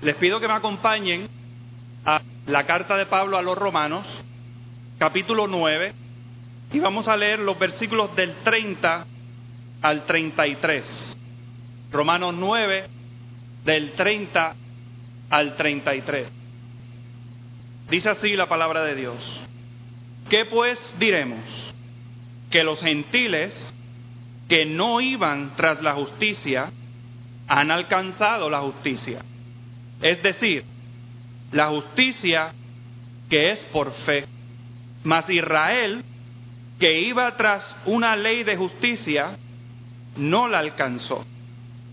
[0.00, 1.28] Les pido que me acompañen
[2.04, 4.06] a la carta de Pablo a los Romanos,
[4.96, 5.92] capítulo 9,
[6.72, 9.06] y vamos a leer los versículos del 30
[9.82, 11.16] al 33.
[11.90, 12.84] Romanos 9,
[13.64, 14.54] del 30
[15.30, 16.28] al 33.
[17.90, 19.40] Dice así la palabra de Dios.
[20.30, 21.40] ¿Qué pues diremos?
[22.50, 23.74] Que los gentiles
[24.48, 26.70] que no iban tras la justicia
[27.48, 29.22] han alcanzado la justicia.
[30.00, 30.64] Es decir,
[31.52, 32.52] la justicia
[33.28, 34.24] que es por fe.
[35.04, 36.04] Mas Israel,
[36.78, 39.36] que iba tras una ley de justicia,
[40.16, 41.24] no la alcanzó.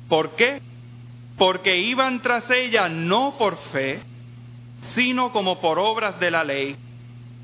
[0.08, 0.62] ¿Por qué?
[1.38, 4.00] Porque iban tras ella no por fe,
[4.94, 6.76] sino como por obras de la ley,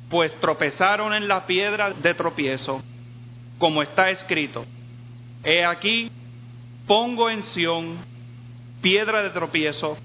[0.10, 2.82] pues tropezaron en la piedra de tropiezo,
[3.58, 4.66] como está escrito.
[5.44, 6.12] He aquí,
[6.86, 7.98] pongo en Sión
[8.82, 9.98] piedra de tropiezo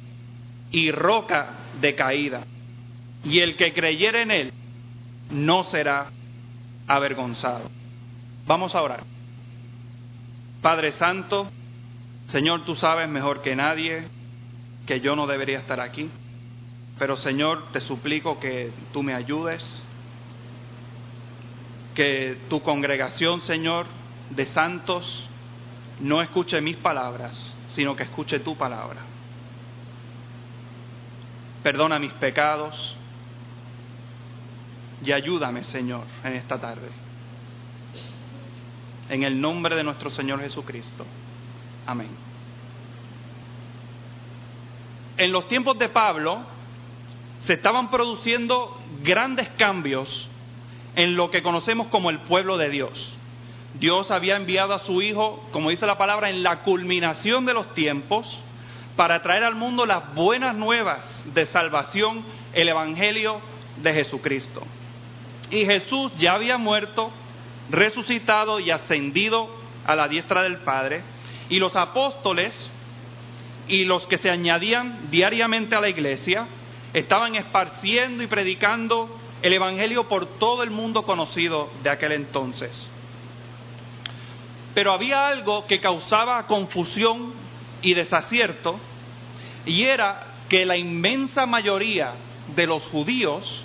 [0.70, 2.44] y roca de caída,
[3.24, 4.52] y el que creyere en él
[5.30, 6.10] no será
[6.86, 7.70] avergonzado.
[8.46, 9.00] Vamos a orar.
[10.62, 11.50] Padre Santo,
[12.26, 14.04] Señor, tú sabes mejor que nadie
[14.86, 16.08] que yo no debería estar aquí,
[16.98, 19.64] pero Señor, te suplico que tú me ayudes,
[21.94, 23.86] que tu congregación, Señor,
[24.30, 25.28] de santos,
[26.00, 29.00] no escuche mis palabras, sino que escuche tu palabra.
[31.66, 32.94] Perdona mis pecados
[35.04, 36.88] y ayúdame, Señor, en esta tarde.
[39.08, 41.04] En el nombre de nuestro Señor Jesucristo.
[41.84, 42.10] Amén.
[45.16, 46.38] En los tiempos de Pablo
[47.40, 50.28] se estaban produciendo grandes cambios
[50.94, 53.12] en lo que conocemos como el pueblo de Dios.
[53.74, 57.74] Dios había enviado a su Hijo, como dice la palabra, en la culminación de los
[57.74, 58.38] tiempos,
[58.96, 63.40] para traer al mundo las buenas nuevas de salvación, el Evangelio
[63.82, 64.62] de Jesucristo.
[65.50, 67.10] Y Jesús ya había muerto,
[67.70, 69.48] resucitado y ascendido
[69.86, 71.02] a la diestra del Padre,
[71.48, 72.72] y los apóstoles
[73.68, 76.46] y los que se añadían diariamente a la iglesia
[76.94, 79.08] estaban esparciendo y predicando
[79.42, 82.70] el Evangelio por todo el mundo conocido de aquel entonces.
[84.74, 87.45] Pero había algo que causaba confusión
[87.82, 88.78] y desacierto,
[89.64, 92.12] y era que la inmensa mayoría
[92.54, 93.64] de los judíos,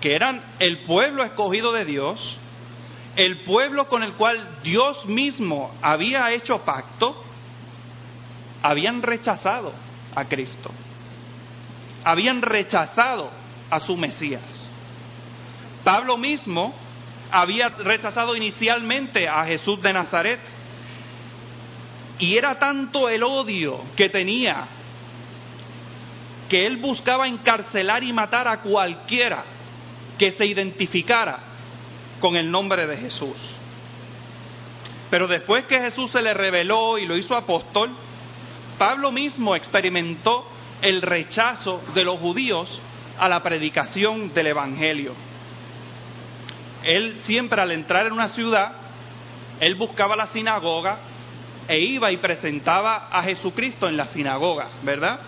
[0.00, 2.36] que eran el pueblo escogido de Dios,
[3.16, 7.22] el pueblo con el cual Dios mismo había hecho pacto,
[8.62, 9.72] habían rechazado
[10.14, 10.70] a Cristo,
[12.04, 13.30] habían rechazado
[13.70, 14.70] a su Mesías.
[15.84, 16.74] Pablo mismo
[17.30, 20.40] había rechazado inicialmente a Jesús de Nazaret.
[22.18, 24.66] Y era tanto el odio que tenía
[26.48, 29.44] que él buscaba encarcelar y matar a cualquiera
[30.18, 31.38] que se identificara
[32.20, 33.36] con el nombre de Jesús.
[35.10, 37.90] Pero después que Jesús se le reveló y lo hizo apóstol,
[38.78, 40.46] Pablo mismo experimentó
[40.82, 42.80] el rechazo de los judíos
[43.18, 45.14] a la predicación del Evangelio
[46.84, 48.72] él siempre al entrar en una ciudad,
[49.60, 50.98] él buscaba la sinagoga
[51.68, 55.20] e iba y presentaba a Jesucristo en la sinagoga, ¿verdad?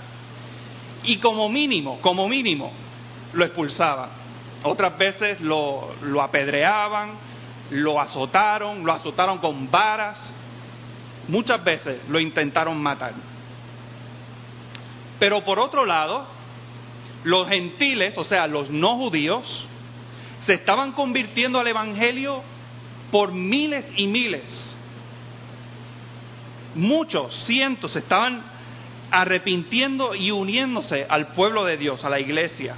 [1.05, 2.73] Y como mínimo, como mínimo,
[3.35, 4.11] lo expulsaban.
[4.63, 7.13] Otras veces lo, lo apedreaban,
[7.71, 10.33] lo azotaron, lo azotaron con varas.
[11.29, 13.13] Muchas veces lo intentaron matar.
[15.19, 16.27] Pero por otro lado,
[17.25, 19.67] los gentiles, o sea, los no judíos,
[20.41, 22.43] se estaban convirtiendo al Evangelio
[23.11, 24.70] por miles y miles.
[26.75, 28.43] Muchos, cientos, estaban
[29.11, 32.77] arrepintiendo y uniéndose al pueblo de Dios, a la iglesia.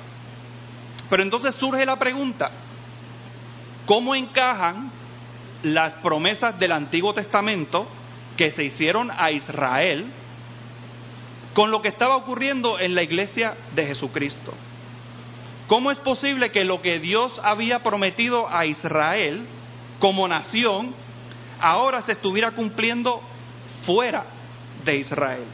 [1.11, 2.51] Pero entonces surge la pregunta,
[3.85, 4.91] ¿cómo encajan
[5.63, 7.87] las promesas del Antiguo Testamento
[8.37, 10.07] que se hicieron a Israel
[11.53, 14.55] con lo que estaba ocurriendo en la iglesia de Jesucristo?
[15.67, 19.47] ¿Cómo es posible que lo que Dios había prometido a Israel
[19.99, 20.95] como nación
[21.61, 23.23] ahora se estuviera cumpliendo
[23.85, 24.25] fuera
[24.85, 25.45] de Israel?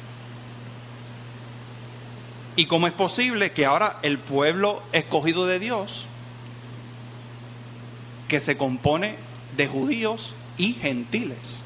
[2.57, 6.07] ¿Y cómo es posible que ahora el pueblo escogido de Dios,
[8.27, 9.17] que se compone
[9.57, 11.65] de judíos y gentiles,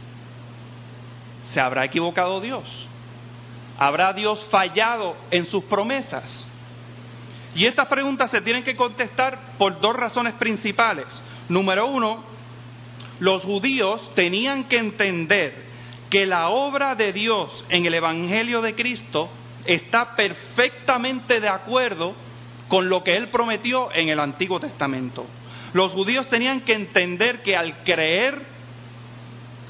[1.45, 2.65] se habrá equivocado Dios?
[3.79, 6.47] ¿Habrá Dios fallado en sus promesas?
[7.55, 11.07] Y estas preguntas se tienen que contestar por dos razones principales.
[11.49, 12.23] Número uno,
[13.19, 15.62] los judíos tenían que entender
[16.13, 19.31] que la obra de Dios en el Evangelio de Cristo
[19.65, 22.15] está perfectamente de acuerdo
[22.69, 25.25] con lo que él prometió en el Antiguo Testamento.
[25.73, 28.43] Los judíos tenían que entender que al creer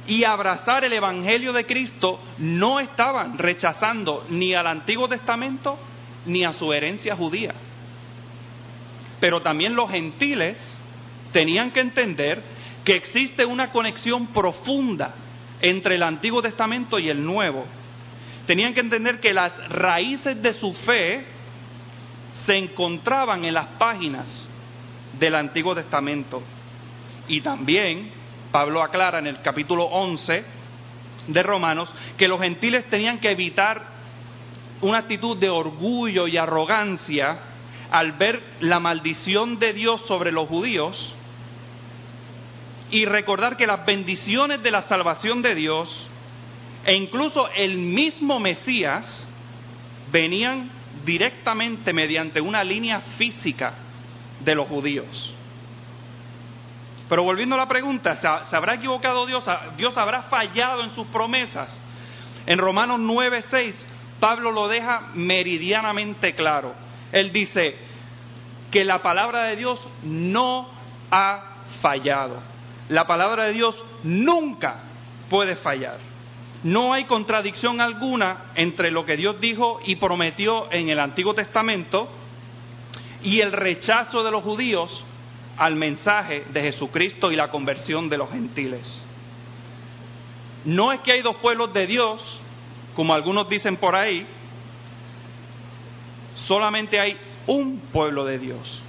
[0.08, 5.78] y abrazar el Evangelio de Cristo no estaban rechazando ni al Antiguo Testamento
[6.26, 7.54] ni a su herencia judía.
[9.20, 10.58] Pero también los gentiles
[11.32, 12.42] tenían que entender
[12.84, 15.14] que existe una conexión profunda
[15.62, 17.64] entre el Antiguo Testamento y el Nuevo.
[18.46, 21.24] Tenían que entender que las raíces de su fe
[22.44, 24.26] se encontraban en las páginas
[25.18, 26.42] del Antiguo Testamento.
[27.28, 28.10] Y también
[28.50, 30.44] Pablo aclara en el capítulo 11
[31.28, 31.88] de Romanos
[32.18, 33.92] que los gentiles tenían que evitar
[34.80, 37.38] una actitud de orgullo y arrogancia
[37.92, 41.14] al ver la maldición de Dios sobre los judíos
[42.92, 46.08] y recordar que las bendiciones de la salvación de Dios
[46.84, 49.26] e incluso el mismo Mesías
[50.12, 50.70] venían
[51.04, 53.72] directamente mediante una línea física
[54.40, 55.34] de los judíos.
[57.08, 59.44] Pero volviendo a la pregunta, ¿se habrá equivocado Dios?
[59.78, 61.68] ¿Dios habrá fallado en sus promesas?
[62.44, 63.74] En Romanos 9:6,
[64.20, 66.74] Pablo lo deja meridianamente claro.
[67.10, 67.74] Él dice
[68.70, 70.68] que la palabra de Dios no
[71.10, 72.51] ha fallado.
[72.92, 74.82] La palabra de Dios nunca
[75.30, 75.96] puede fallar.
[76.62, 82.06] No hay contradicción alguna entre lo que Dios dijo y prometió en el Antiguo Testamento
[83.22, 85.02] y el rechazo de los judíos
[85.56, 89.02] al mensaje de Jesucristo y la conversión de los gentiles.
[90.66, 92.40] No es que hay dos pueblos de Dios,
[92.94, 94.26] como algunos dicen por ahí,
[96.46, 97.16] solamente hay
[97.46, 98.82] un pueblo de Dios.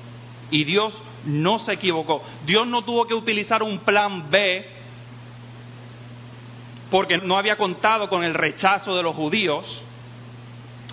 [0.51, 0.93] Y Dios
[1.25, 2.21] no se equivocó.
[2.45, 4.65] Dios no tuvo que utilizar un plan B
[6.91, 9.81] porque no había contado con el rechazo de los judíos.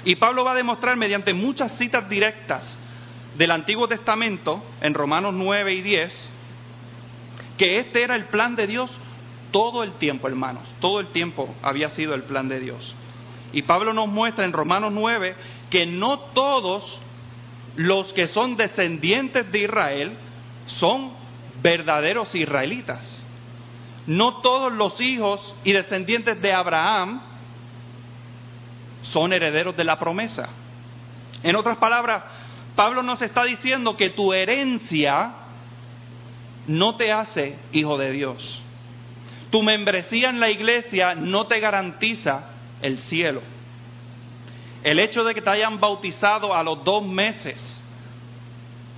[0.05, 2.79] Y Pablo va a demostrar mediante muchas citas directas
[3.37, 6.31] del Antiguo Testamento, en Romanos 9 y 10,
[7.59, 8.91] que este era el plan de Dios
[9.51, 12.95] todo el tiempo, hermanos, todo el tiempo había sido el plan de Dios.
[13.53, 15.35] Y Pablo nos muestra en Romanos 9
[15.71, 16.99] que no todos
[17.77, 20.13] los que son descendientes de Israel
[20.67, 21.13] son
[21.63, 23.01] verdaderos israelitas.
[24.07, 27.23] No todos los hijos y descendientes de Abraham
[29.03, 30.49] son herederos de la promesa.
[31.43, 32.25] En otras palabras,
[32.77, 35.33] Pablo nos está diciendo que tu herencia
[36.67, 38.63] no te hace hijo de Dios.
[39.51, 42.51] Tu membresía en la iglesia no te garantiza
[42.83, 43.43] el cielo.
[44.83, 47.83] El hecho de que te hayan bautizado a los dos meses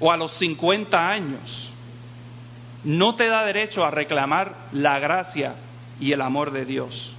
[0.01, 1.71] o a los 50 años
[2.85, 5.55] no te da derecho a reclamar la gracia
[6.01, 7.15] y el amor de Dios.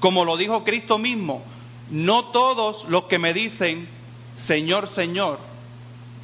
[0.00, 1.42] Como lo dijo Cristo mismo,
[1.90, 3.88] no todos los que me dicen,
[4.38, 5.38] Señor, Señor,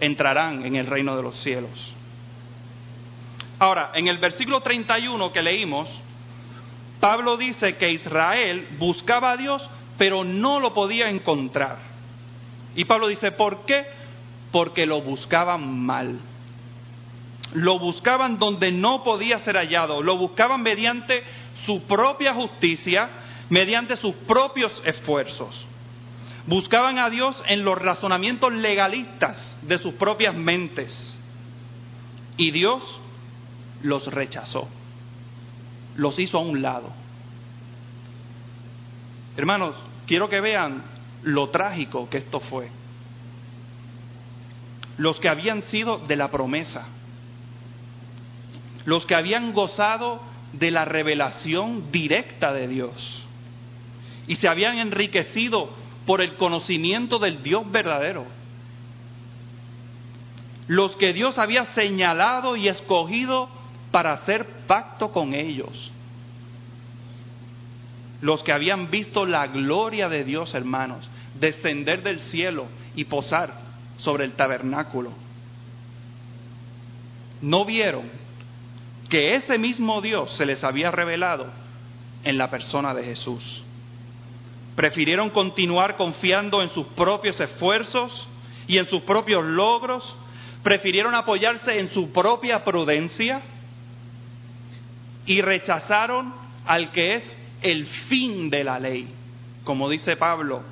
[0.01, 1.95] entrarán en el reino de los cielos.
[3.59, 5.89] Ahora, en el versículo 31 que leímos,
[7.01, 11.79] Pablo dice que Israel buscaba a Dios, pero no lo podía encontrar.
[12.75, 13.87] Y Pablo dice, ¿por qué?
[14.53, 16.21] Porque lo buscaban mal
[17.55, 21.23] lo buscaban donde no podía ser hallado, lo buscaban mediante
[21.65, 23.09] su propia justicia,
[23.51, 25.67] mediante sus propios esfuerzos.
[26.47, 31.19] Buscaban a Dios en los razonamientos legalistas de sus propias mentes.
[32.37, 32.83] Y Dios
[33.83, 34.69] los rechazó,
[35.97, 36.93] los hizo a un lado.
[39.37, 39.77] Hermanos,
[40.07, 40.83] quiero que vean
[41.23, 42.71] lo trágico que esto fue.
[44.97, 46.89] Los que habían sido de la promesa,
[48.87, 53.23] los que habían gozado de la revelación directa de Dios
[54.27, 55.71] y se habían enriquecido
[56.07, 58.25] por el conocimiento del Dios verdadero.
[60.69, 63.49] Los que Dios había señalado y escogido
[63.91, 65.93] para hacer pacto con ellos.
[68.21, 71.09] Los que habían visto la gloria de Dios, hermanos,
[71.39, 73.53] descender del cielo y posar
[73.99, 75.13] sobre el tabernáculo.
[77.43, 78.05] No vieron
[79.09, 81.47] que ese mismo Dios se les había revelado
[82.25, 83.63] en la persona de Jesús.
[84.75, 88.29] Prefirieron continuar confiando en sus propios esfuerzos
[88.67, 90.17] y en sus propios logros.
[90.63, 93.43] Prefirieron apoyarse en su propia prudencia
[95.25, 96.35] y rechazaron
[96.67, 99.09] al que es el fin de la ley,
[99.65, 100.63] como dice Pablo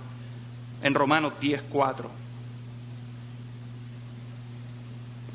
[0.83, 2.25] en Romanos 10:4.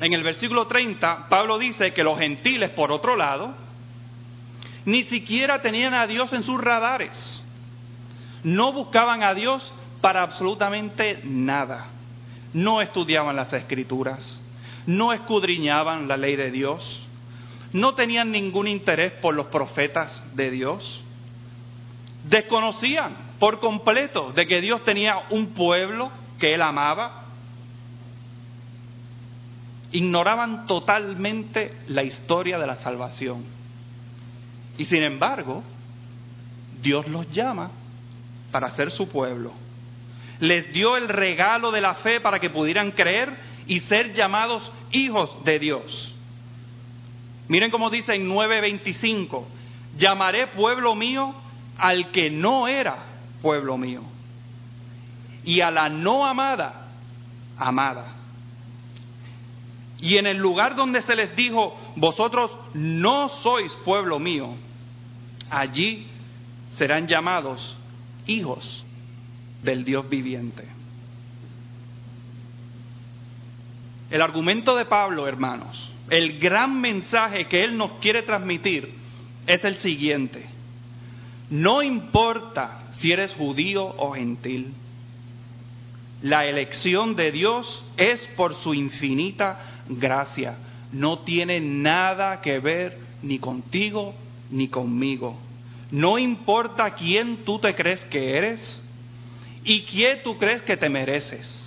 [0.00, 3.54] en el versículo 30, Pablo dice que los gentiles, por otro lado,
[4.86, 7.44] ni siquiera tenían a Dios en sus radares.
[8.42, 11.88] No buscaban a Dios para absolutamente nada.
[12.54, 14.40] No estudiaban las escrituras,
[14.86, 17.06] no escudriñaban la ley de Dios,
[17.72, 21.02] no tenían ningún interés por los profetas de Dios,
[22.30, 27.24] desconocían por completo de que Dios tenía un pueblo que él amaba,
[29.92, 33.44] ignoraban totalmente la historia de la salvación.
[34.78, 35.64] Y sin embargo,
[36.80, 37.70] Dios los llama
[38.52, 39.52] para ser su pueblo.
[40.38, 45.44] Les dio el regalo de la fe para que pudieran creer y ser llamados hijos
[45.44, 46.14] de Dios.
[47.48, 49.44] Miren cómo dice en 9:25,
[49.98, 51.34] llamaré pueblo mío
[51.80, 52.96] al que no era
[53.42, 54.02] pueblo mío
[55.44, 56.88] y a la no amada,
[57.56, 58.16] amada.
[59.98, 64.54] Y en el lugar donde se les dijo, vosotros no sois pueblo mío,
[65.50, 66.06] allí
[66.72, 67.76] serán llamados
[68.26, 68.84] hijos
[69.62, 70.68] del Dios viviente.
[74.10, 78.92] El argumento de Pablo, hermanos, el gran mensaje que él nos quiere transmitir
[79.46, 80.59] es el siguiente.
[81.50, 84.72] No importa si eres judío o gentil,
[86.22, 90.56] la elección de Dios es por su infinita gracia.
[90.92, 94.14] No tiene nada que ver ni contigo
[94.50, 95.36] ni conmigo.
[95.90, 98.82] No importa quién tú te crees que eres
[99.64, 101.66] y quién tú crees que te mereces.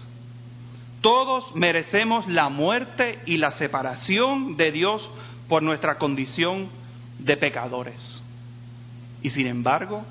[1.01, 5.09] Todos merecemos la muerte y la separación de Dios
[5.49, 6.69] por nuestra condición
[7.19, 8.23] de pecadores.
[9.24, 10.03] Y sin embargo,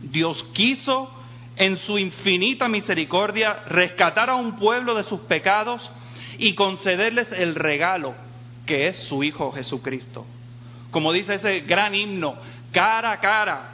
[0.00, 1.10] Dios quiso
[1.56, 5.88] en su infinita misericordia rescatar a un pueblo de sus pecados
[6.38, 8.14] y concederles el regalo
[8.66, 10.26] que es su Hijo Jesucristo.
[10.90, 12.36] Como dice ese gran himno,
[12.72, 13.70] cara a cara,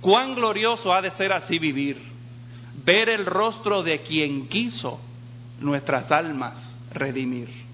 [0.00, 1.98] cuán glorioso ha de ser así vivir,
[2.84, 5.00] ver el rostro de quien quiso
[5.60, 7.69] nuestras almas redimir.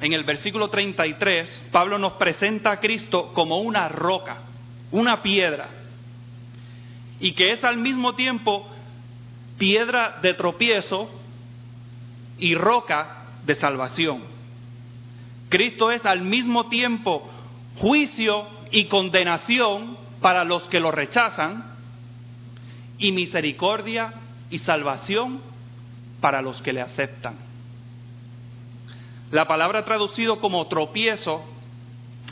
[0.00, 4.38] En el versículo 33, Pablo nos presenta a Cristo como una roca,
[4.90, 5.68] una piedra,
[7.20, 8.66] y que es al mismo tiempo
[9.58, 11.10] piedra de tropiezo
[12.38, 14.22] y roca de salvación.
[15.50, 17.28] Cristo es al mismo tiempo
[17.76, 21.74] juicio y condenación para los que lo rechazan
[22.98, 24.14] y misericordia
[24.50, 25.42] y salvación
[26.22, 27.49] para los que le aceptan.
[29.30, 31.44] La palabra traducido como tropiezo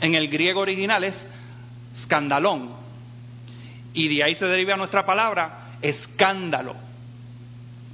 [0.01, 1.29] en el griego original es
[1.95, 2.71] escandalón.
[3.93, 6.75] Y de ahí se deriva nuestra palabra escándalo.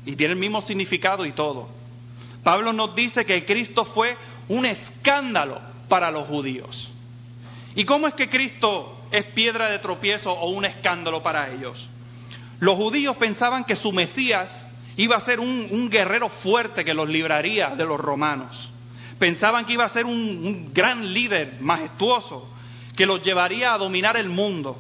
[0.06, 1.70] Y tiene el mismo significado y todo.
[2.44, 4.18] Pablo nos dice que Cristo fue
[4.50, 5.60] un escándalo
[5.90, 6.92] para los judíos.
[7.76, 11.90] ¿Y cómo es que Cristo es piedra de tropiezo o un escándalo para ellos?
[12.60, 17.70] Los judíos pensaban que su Mesías iba a ser un, guerrero fuerte que los libraría
[17.76, 18.72] de los romanos.
[19.20, 22.50] Pensaban que iba a ser un gran líder majestuoso
[22.96, 24.78] que los llevaría a dominar el mundo.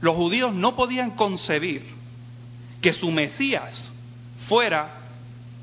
[0.00, 1.84] Los judíos no podían concebir
[2.80, 3.92] que su Mesías
[4.48, 5.00] fuera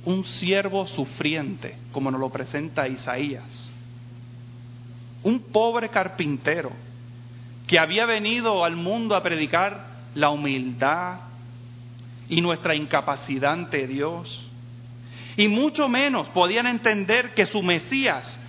[0.06, 3.44] un siervo sufriente, como nos lo presenta Isaías.
[5.24, 6.72] Un pobre carpintero
[7.68, 11.20] que había venido al mundo a predicar la humildad
[12.30, 14.47] y nuestra incapacidad ante Dios.
[15.38, 18.39] Y mucho menos podían entender que su Mesías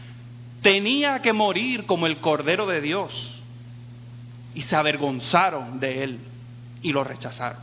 [0.62, 3.40] tenía que morir como el Cordero de Dios.
[4.54, 6.18] Y se avergonzaron de él
[6.82, 7.60] y lo rechazaron.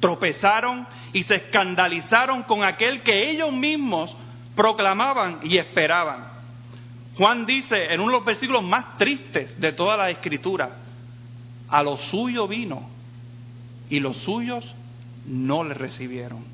[0.00, 4.16] Tropezaron y se escandalizaron con aquel que ellos mismos
[4.56, 6.28] proclamaban y esperaban.
[7.16, 10.70] Juan dice en uno de los versículos más tristes de toda la escritura,
[11.68, 12.88] a lo suyo vino
[13.88, 14.74] y los suyos
[15.26, 16.53] no le recibieron.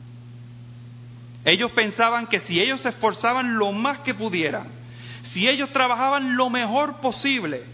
[1.44, 4.68] Ellos pensaban que si ellos se esforzaban lo más que pudieran,
[5.25, 7.64] si ellos trabajaban lo mejor posible,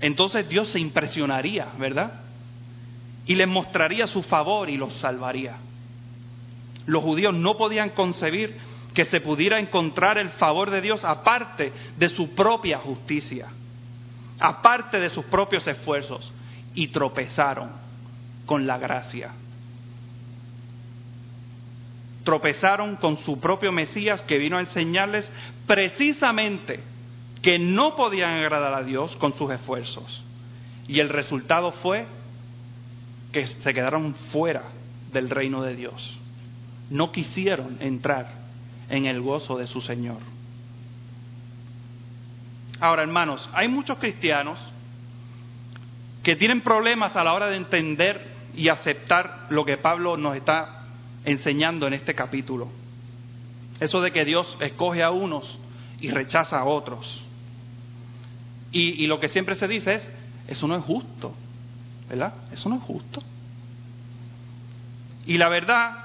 [0.00, 2.20] entonces Dios se impresionaría, ¿verdad?
[3.26, 5.56] Y les mostraría su favor y los salvaría.
[6.86, 8.56] Los judíos no podían concebir
[8.94, 13.48] que se pudiera encontrar el favor de Dios aparte de su propia justicia
[14.40, 16.32] aparte de sus propios esfuerzos,
[16.74, 17.70] y tropezaron
[18.46, 19.32] con la gracia.
[22.24, 25.30] Tropezaron con su propio Mesías que vino a enseñarles
[25.66, 26.80] precisamente
[27.42, 30.22] que no podían agradar a Dios con sus esfuerzos.
[30.86, 32.06] Y el resultado fue
[33.32, 34.64] que se quedaron fuera
[35.12, 36.18] del reino de Dios.
[36.90, 38.40] No quisieron entrar
[38.88, 40.18] en el gozo de su Señor.
[42.80, 44.58] Ahora, hermanos, hay muchos cristianos
[46.22, 50.79] que tienen problemas a la hora de entender y aceptar lo que Pablo nos está
[51.24, 52.68] enseñando en este capítulo.
[53.80, 55.58] Eso de que Dios escoge a unos
[56.00, 57.22] y rechaza a otros.
[58.72, 60.14] Y, lo que siempre se dice es,
[60.46, 61.34] eso no es justo,
[62.08, 62.34] ¿verdad?
[62.52, 63.20] Eso no es justo.
[65.26, 66.04] Y la verdad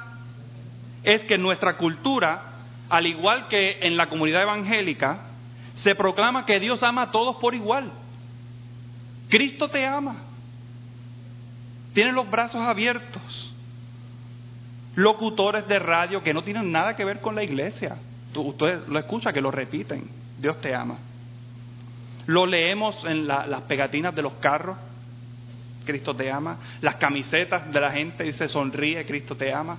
[1.03, 2.41] es que en nuestra cultura,
[2.89, 5.27] al igual que en la comunidad evangélica,
[5.75, 7.91] se proclama que Dios ama a todos por igual.
[9.29, 10.15] Cristo te ama.
[11.93, 13.54] Tiene los brazos abiertos.
[14.95, 17.97] Locutores de radio que no tienen nada que ver con la iglesia.
[18.33, 20.09] usted lo escucha, que lo repiten.
[20.39, 20.97] Dios te ama.
[22.27, 24.77] Lo leemos en las pegatinas de los carros.
[25.85, 26.57] Cristo te ama.
[26.81, 29.77] Las camisetas de la gente dice sonríe, Cristo te ama.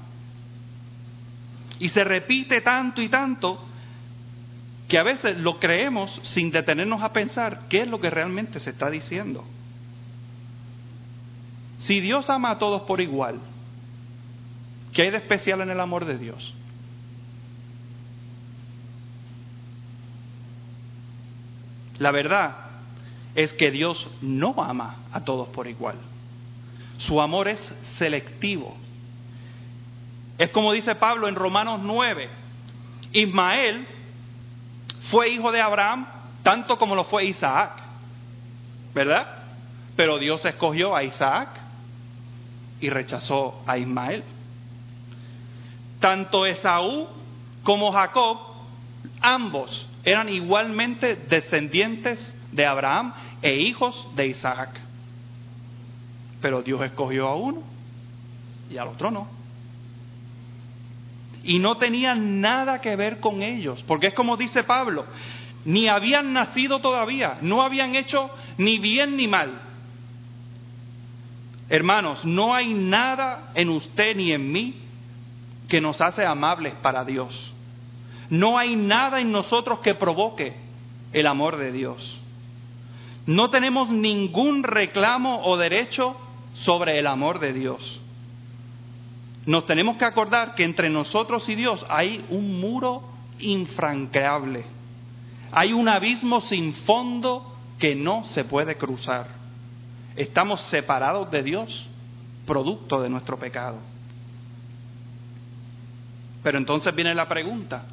[1.79, 3.63] Y se repite tanto y tanto
[4.89, 8.71] que a veces lo creemos sin detenernos a pensar qué es lo que realmente se
[8.71, 9.45] está diciendo.
[11.79, 13.41] Si Dios ama a todos por igual,
[14.97, 16.55] ¿qué hay de especial en el amor de Dios?
[21.99, 22.57] La verdad
[23.35, 25.97] es que Dios no ama a todos por igual.
[26.97, 27.61] Su amor es
[27.99, 28.75] selectivo.
[30.39, 32.31] Es como dice Pablo en Romanos 9,
[33.13, 33.87] Ismael
[35.11, 36.07] fue hijo de Abraham
[36.43, 37.83] tanto como lo fue Isaac,
[38.95, 39.43] ¿verdad?
[39.95, 41.51] Pero Dios escogió a Isaac
[42.81, 44.25] y rechazó a Ismael.
[46.07, 47.09] Tanto Esaú
[47.65, 48.39] como Jacob,
[49.21, 54.71] ambos eran igualmente descendientes de Abraham e hijos de Isaac.
[56.41, 57.61] Pero Dios escogió a uno
[58.71, 59.27] y al otro no
[61.43, 65.07] y no tenían nada que ver con ellos, porque es como dice Pablo,
[65.65, 69.61] ni habían nacido todavía, no habían hecho ni bien ni mal.
[71.69, 74.86] Hermanos, no hay nada en usted ni en mí
[75.69, 77.35] que nos hace amables para Dios.
[78.31, 80.57] No hay nada en nosotros que provoque
[81.13, 82.21] el amor de Dios.
[83.27, 86.17] No tenemos ningún reclamo o derecho
[86.55, 88.01] sobre el amor de Dios
[89.47, 93.03] nos tenemos que acordar que entre nosotros y Dios hay un muro
[93.39, 94.65] infranqueable.
[95.53, 99.29] Hay un abismo sin fondo que no se puede cruzar.
[100.17, 101.89] Estamos separados de Dios,
[102.45, 103.79] producto de nuestro pecado.
[106.47, 107.87] Pero entonces viene la pregunta,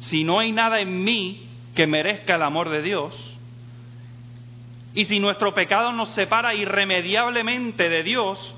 [0.00, 3.14] si no hay nada en mí que merezca el amor de Dios,
[4.94, 8.56] y si nuestro pecado nos separa irremediablemente de Dios,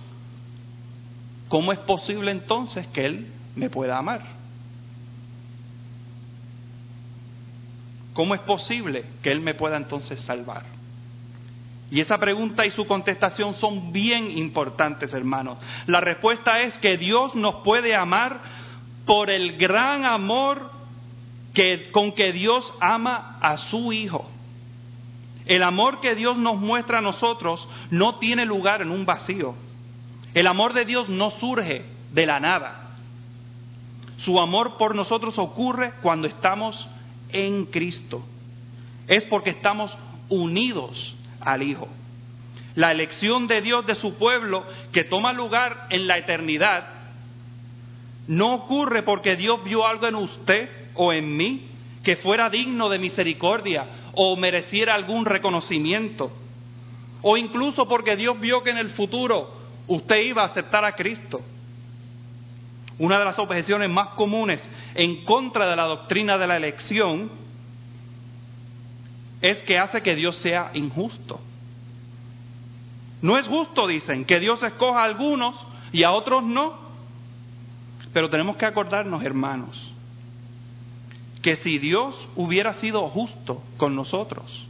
[1.48, 4.22] ¿cómo es posible entonces que Él me pueda amar?
[8.14, 10.75] ¿Cómo es posible que Él me pueda entonces salvar?
[11.90, 15.58] Y esa pregunta y su contestación son bien importantes, hermanos.
[15.86, 18.40] La respuesta es que Dios nos puede amar
[19.04, 20.76] por el gran amor
[21.92, 24.28] con que Dios ama a su Hijo.
[25.46, 29.54] El amor que Dios nos muestra a nosotros no tiene lugar en un vacío.
[30.34, 32.90] El amor de Dios no surge de la nada.
[34.18, 36.88] Su amor por nosotros ocurre cuando estamos
[37.30, 38.22] en Cristo.
[39.06, 39.96] Es porque estamos
[40.28, 41.88] unidos al Hijo.
[42.74, 46.88] La elección de Dios de su pueblo que toma lugar en la eternidad
[48.28, 51.68] no ocurre porque Dios vio algo en usted o en mí
[52.02, 56.30] que fuera digno de misericordia o mereciera algún reconocimiento.
[57.22, 59.52] O incluso porque Dios vio que en el futuro
[59.86, 61.40] usted iba a aceptar a Cristo.
[62.98, 64.62] Una de las objeciones más comunes
[64.94, 67.30] en contra de la doctrina de la elección
[69.40, 71.40] es que hace que Dios sea injusto.
[73.22, 75.56] No es justo, dicen, que Dios escoja a algunos
[75.92, 76.74] y a otros no.
[78.12, 79.76] Pero tenemos que acordarnos, hermanos,
[81.42, 84.66] que si Dios hubiera sido justo con nosotros,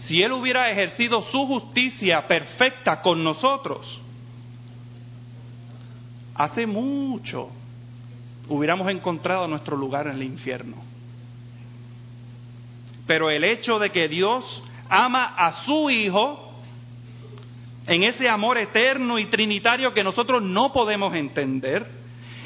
[0.00, 4.00] si Él hubiera ejercido su justicia perfecta con nosotros,
[6.34, 7.50] hace mucho
[8.48, 10.93] hubiéramos encontrado nuestro lugar en el infierno.
[13.06, 16.52] Pero el hecho de que Dios ama a su Hijo
[17.86, 21.86] en ese amor eterno y trinitario que nosotros no podemos entender,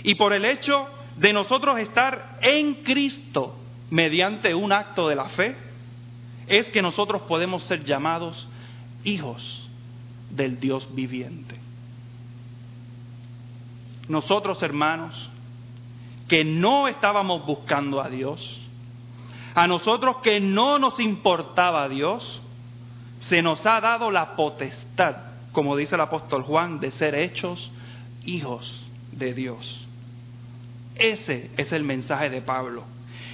[0.03, 3.57] y por el hecho de nosotros estar en Cristo
[3.91, 5.57] mediante un acto de la fe,
[6.47, 8.49] es que nosotros podemos ser llamados
[9.05, 9.69] hijos
[10.31, 11.57] del Dios viviente.
[14.09, 15.31] Nosotros hermanos,
[16.29, 18.68] que no estábamos buscando a Dios,
[19.59, 22.41] a nosotros que no nos importaba Dios,
[23.21, 25.17] se nos ha dado la potestad,
[25.51, 27.71] como dice el apóstol Juan, de ser hechos
[28.25, 29.87] hijos de Dios.
[30.95, 32.85] Ese es el mensaje de Pablo.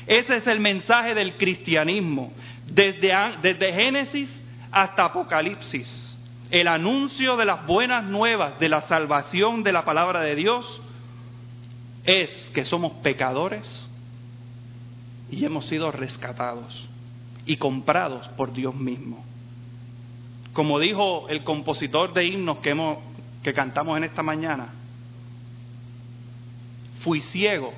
[0.06, 2.32] Ese es el mensaje del cristianismo,
[2.66, 6.16] desde, desde Génesis hasta Apocalipsis.
[6.50, 10.80] El anuncio de las buenas nuevas de la salvación de la palabra de Dios
[12.06, 13.90] es que somos pecadores
[15.30, 16.88] y hemos sido rescatados
[17.46, 19.24] y comprados por Dios mismo.
[20.52, 22.98] Como dijo el compositor de himnos que, hemos,
[23.42, 24.68] que cantamos en esta mañana,
[27.00, 27.72] fui ciego,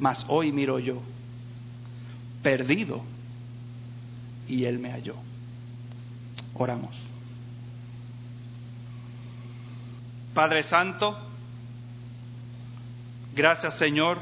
[0.00, 1.00] mas hoy miro yo,
[2.42, 3.02] perdido,
[4.48, 5.14] y Él me halló.
[6.54, 6.94] Oramos.
[10.34, 11.16] Padre Santo,
[13.34, 14.18] gracias Señor,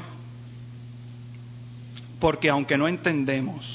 [2.23, 3.65] porque aunque no entendemos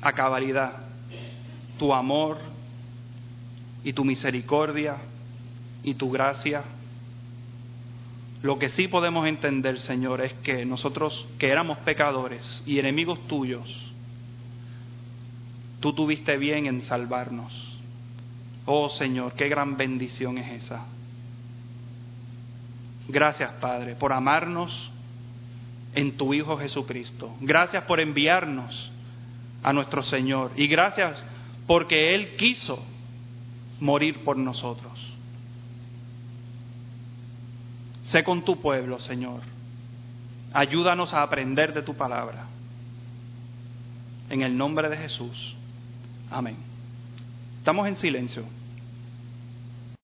[0.00, 0.78] a cabalidad
[1.78, 2.38] tu amor
[3.84, 4.96] y tu misericordia
[5.82, 6.62] y tu gracia,
[8.40, 13.68] lo que sí podemos entender, Señor, es que nosotros que éramos pecadores y enemigos tuyos,
[15.80, 17.52] tú tuviste bien en salvarnos.
[18.64, 20.86] Oh Señor, qué gran bendición es esa.
[23.06, 24.90] Gracias, Padre, por amarnos
[25.94, 27.34] en tu Hijo Jesucristo.
[27.40, 28.90] Gracias por enviarnos
[29.62, 30.52] a nuestro Señor.
[30.56, 31.24] Y gracias
[31.66, 32.84] porque Él quiso
[33.80, 34.92] morir por nosotros.
[38.02, 39.40] Sé con tu pueblo, Señor.
[40.52, 42.46] Ayúdanos a aprender de tu palabra.
[44.28, 45.56] En el nombre de Jesús.
[46.30, 46.56] Amén.
[47.58, 48.44] Estamos en silencio.